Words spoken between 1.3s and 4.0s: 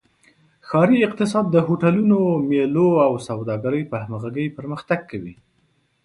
د هوټلونو، میلو او سوداګرۍ په